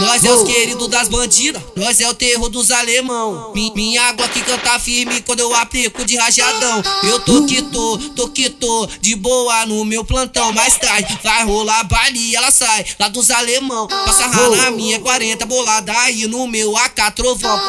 Nós 0.00 0.24
é 0.24 0.32
os 0.32 0.42
queridos 0.44 0.88
das 0.88 1.08
bandidas, 1.08 1.60
nós 1.74 2.00
é 2.00 2.08
o 2.08 2.14
terror 2.14 2.48
dos 2.48 2.70
alemão. 2.70 3.52
Mi- 3.54 3.72
Minha 3.74 4.02
água 4.04 4.28
que 4.28 4.40
canta 4.42 4.78
firme 4.78 5.20
quando 5.22 5.40
eu 5.40 5.52
aplico 5.54 6.04
de 6.04 6.16
rajadão. 6.16 6.82
Eu 7.02 7.20
tô 7.20 7.44
que 7.46 7.60
tô, 7.62 7.98
tô 8.14 8.28
que 8.28 8.48
tô, 8.48 8.86
de 9.00 9.16
boa 9.16 9.66
no 9.66 9.84
meu 9.84 10.04
plantão. 10.04 10.52
Mais 10.52 10.76
tarde 10.76 11.18
vai 11.22 11.44
rolar 11.44 11.82
baile 11.84 12.18
e 12.18 12.36
ela 12.36 12.50
sai 12.50 12.84
lá 12.98 13.08
dos 13.08 13.28
alemão. 13.30 13.88
Passa 13.88 14.26
rala 14.26 14.56
na 14.56 14.70
minha 14.70 15.00
40 15.00 15.44
bolada 15.46 15.92
aí 16.00 16.26
no 16.26 16.46
meu 16.46 16.76
AK 16.76 17.10
trovão. 17.14 17.60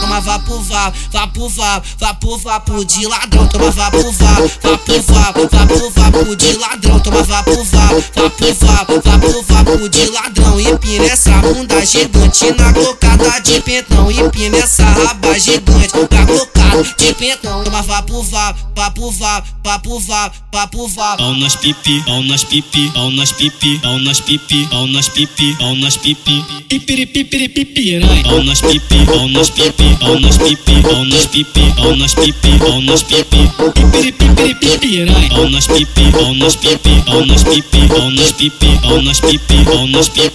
Toma 0.00 0.20
vapo 0.20 0.60
vapo, 0.60 0.98
vapo 1.10 1.48
vapo, 1.48 1.86
vapo 1.98 2.36
vapo 2.38 2.84
de 2.84 3.06
ladrão. 3.06 3.48
Toma 3.48 3.70
vapo 3.70 4.12
vapo, 4.12 4.48
vapo 4.62 5.02
vapo, 5.02 5.48
vapo 5.48 5.90
vapo 5.90 6.36
de 6.36 6.52
ladrão. 6.58 7.00
Toma 7.00 7.22
vapo 7.22 7.64
vapo 7.64 8.21
de 10.42 10.52
ladrão. 10.52 10.60
Empina 10.60 11.04
essa 11.04 11.30
bunda 11.38 11.84
gigante 11.84 12.52
na 12.58 12.72
cocada 12.72 13.40
de 13.40 13.60
pentão. 13.60 14.10
Empina 14.10 14.58
essa 14.58 14.84
raba 14.84 15.38
gigante 15.38 15.96
na 16.10 16.26
cocada 16.26 16.82
de 16.98 17.14
pentão. 17.14 17.64
Toma 17.64 17.82
vapo 17.82 18.22
vapo, 18.22 18.60
vapo 18.74 19.10
vapo, 19.10 19.48
vapo 19.64 19.98
vapo, 20.00 20.36
vapo 20.52 20.88
vapo. 20.88 21.22
Pau 21.22 21.34
nas 21.34 21.56
pipi, 21.56 22.02
pau 22.04 22.22
nas 22.22 22.44
pipi, 22.44 22.90
pau 22.92 23.10
nas 23.10 23.32
pipi, 23.32 23.78
pau 23.80 23.98
nas 23.98 24.20
pipi, 24.20 24.68
pau 24.70 24.86
nas 24.86 25.08
pipi, 25.08 25.56
pau 25.58 25.74
nas 25.76 25.96
pipi. 25.96 26.44
Pipiri 26.68 27.06
pipiri 27.06 27.48
pipirai. 27.48 28.22
Pau 28.24 28.42
nas 28.42 28.60
pipi, 28.60 29.04
pau 29.06 29.28
nas 29.28 29.50
pipi, 29.50 29.96
pau 30.00 30.18
nas 30.20 30.38
pipi, 30.38 30.82
pau 30.82 31.04
nas 31.04 31.26
pipi, 31.26 31.72
pau 31.76 31.96
nas 31.96 32.14
pipi, 32.14 32.58
pau 32.58 32.80
nas 32.80 33.02
pipi. 33.02 33.50
Pipiri 33.74 34.12
pipiri 34.12 34.54
pipirai. 34.54 35.28
Pau 35.28 35.48
nas 35.48 35.66
pipi, 35.66 36.10
pau 36.12 36.34
nas 36.34 36.56
pipi, 36.56 37.02
pau 37.06 37.24
nas 37.26 37.42
pipi, 37.42 37.88
pau 37.88 38.10
nas 38.10 38.32
pipi, 38.32 38.78
pau 38.82 39.02
nas 39.02 39.20
pipi, 39.20 39.64
pau 39.64 39.86
nas 39.86 40.08
pipi. 40.08 40.31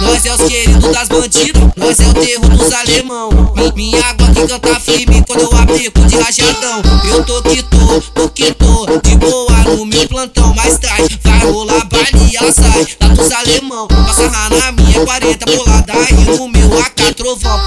Nós 0.00 0.24
é 0.26 0.34
os 0.34 0.40
queridos 0.42 0.92
das 0.92 1.08
bandidas, 1.08 1.62
nós 1.76 1.98
é 2.00 2.06
o 2.08 2.14
terror 2.14 2.48
dos 2.50 2.72
alemão. 2.72 3.30
Mi- 3.56 3.72
Minha 3.74 4.04
água 4.06 4.28
que 4.28 4.46
canta 4.46 4.80
firme 4.80 5.24
quando 5.26 5.40
eu 5.42 5.58
aplico 5.58 6.00
de 6.06 6.16
rajadão. 6.16 6.82
Eu 7.10 7.24
tô 7.24 7.42
que 7.42 7.62
tô, 7.62 8.00
tô 8.14 8.28
que 8.28 8.52
e 13.00 13.04
lá 13.04 13.14
dos 13.14 13.32
alemão. 13.32 13.88
Passa 13.88 14.28
rala 14.28 14.56
na 14.56 14.72
minha 14.72 15.04
40 15.04 15.46
bolada 15.46 15.92
aí 15.92 16.36
no 16.38 16.48
meu 16.48 16.78
AK 16.80 17.14
trovão. 17.16 17.60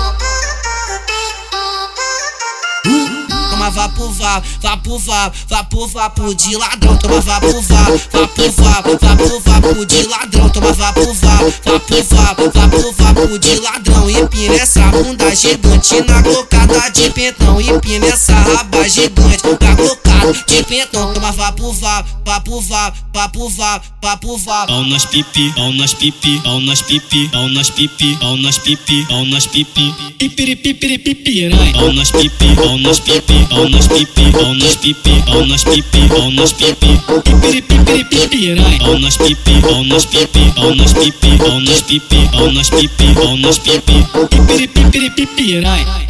Toma 3.50 3.72
vapo 3.72 4.10
vapo, 4.12 4.48
vapo 4.62 5.00
vapo, 5.00 5.38
vapo 5.50 5.88
vapo 5.88 6.36
de 6.36 6.56
ladrão. 6.56 6.96
Toma 6.98 7.20
vapo 7.22 7.62
vapo, 7.62 8.00
vapo 8.12 8.52
vapo, 8.52 8.98
vapo 9.02 9.40
vapo 9.40 9.86
de 9.86 10.04
ladrão. 10.04 10.50
Toma 10.50 10.74
vapo 10.74 11.14
vapo, 11.14 11.54
vapo 11.66 12.04
vapo, 12.16 12.52
vapo 12.52 12.94
vapo 12.94 13.40
de 13.40 13.60
ladrão. 13.60 14.10
Empina 14.10 14.56
essa 14.56 14.82
bunda 14.82 15.36
gigante 15.36 16.02
na 16.08 16.24
cocada 16.24 16.90
de 16.90 17.10
pentão. 17.10 17.60
Empina 17.60 18.08
essa 18.08 18.34
raba 18.34 18.88
gigante 18.88 19.44
na 19.60 19.76
cocada 19.76 20.07
de 20.34 20.64
pentão. 20.64 21.14
Toma 21.14 21.32
vapo 21.32 21.72
vapo, 21.72 22.10
vapo 22.26 22.62
vapo, 22.62 22.98
vapo 23.14 23.50
vapo, 23.50 23.86
vapo 24.02 24.38
vapo. 24.38 24.68
Pau 24.68 24.84
nas 24.86 25.06
pipi, 25.06 25.52
pau 25.56 25.72
nas 25.74 25.94
pipi, 25.94 26.42
pau 26.44 26.60
nas 26.60 26.82
pipi, 26.82 27.30
pau 27.32 27.48
nas 27.50 27.70
pipi, 27.70 28.18
pau 28.20 28.38
nas 28.38 28.58
pipi, 28.58 29.06
pau 29.08 29.26
nas 29.26 29.48
pipi. 29.48 29.94
Pipiri 30.18 30.56
pipiri 30.56 30.98
pipirai. 30.98 31.74
Pau 31.74 31.94
nas 31.94 32.12
pipi, 32.12 32.56
pau 32.56 32.78
nas 32.78 33.00
pipi, 33.00 33.46
pau 33.50 33.70
nas 33.70 33.88
pipi, 33.88 34.32
pau 34.32 34.54
nas 34.54 34.76
pipi, 34.76 35.24
pau 35.26 35.46
nas 35.46 35.64
pipi, 35.64 36.08
pau 36.10 36.32
nas 36.32 36.54
pipi. 36.54 37.00
Pipiri 37.24 37.62
pipiri 37.62 38.04
pipirai. 38.06 38.80
Pau 38.80 38.98
nas 39.00 39.18
pipi, 39.18 39.62
pau 39.62 39.84
nas 39.84 40.06
pipi, 40.06 40.52
pau 40.56 40.76
nas 40.76 40.94
pipi, 40.94 41.38
pau 41.38 41.60
nas 41.62 41.82
pipi, 41.82 42.28
pau 42.32 42.52
nas 42.52 42.70
pipi, 42.70 43.14
pau 43.14 43.38
nas 43.38 43.60
pipi. 43.60 43.98
Pipiri 44.30 44.68
pipiri 44.68 45.10
pipirai. 45.10 46.07